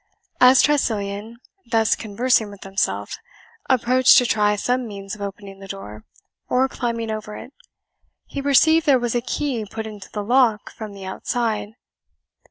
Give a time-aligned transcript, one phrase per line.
[0.39, 1.37] As Tressilian,
[1.69, 3.19] thus conversing with himself,
[3.69, 6.05] approached to try some means of opening the door,
[6.49, 7.53] or climbing over it,
[8.25, 11.69] he perceived there was a key put into the lock from the outside.